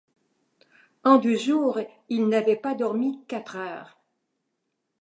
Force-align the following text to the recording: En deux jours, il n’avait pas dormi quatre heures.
En 1.03 1.19
deux 1.19 1.37
jours, 1.37 1.79
il 2.09 2.27
n’avait 2.27 2.55
pas 2.55 2.73
dormi 2.73 3.23
quatre 3.27 3.55
heures. 3.55 3.99